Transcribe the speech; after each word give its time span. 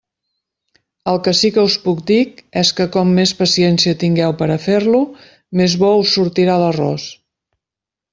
El 1.11 1.19
que 1.25 1.33
sí 1.39 1.49
que 1.57 1.65
us 1.67 1.75
puc 1.83 1.99
dir 2.11 2.23
és 2.61 2.71
que 2.79 2.87
com 2.95 3.11
més 3.17 3.33
paciència 3.41 3.99
tingueu 4.05 4.33
per 4.39 4.47
a 4.55 4.57
fer-lo, 4.63 5.03
més 5.61 5.77
bo 5.85 5.91
us 6.05 6.15
sortirà 6.17 6.57
l'arròs. 6.63 7.07